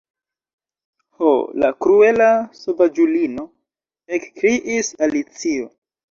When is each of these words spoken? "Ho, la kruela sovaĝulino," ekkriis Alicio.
"Ho, 1.17 1.27
la 1.63 1.67
kruela 1.85 2.29
sovaĝulino," 2.59 3.43
ekkriis 4.17 4.89
Alicio. 5.09 5.69